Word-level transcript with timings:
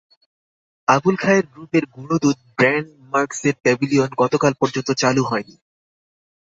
আবুল 0.87 1.15
খায়ের 1.15 1.45
গ্রুপের 1.45 1.83
গুঁড়ো 1.85 2.17
দুধ 2.21 2.37
ব্র্যান্ড 2.57 2.89
মার্কসের 3.11 3.55
প্যাভিলিয়ন 3.63 4.11
গতকাল 4.17 4.53
পর্যন্ত 4.59 4.89
চালু 4.93 5.23
হয়নি। 5.25 5.55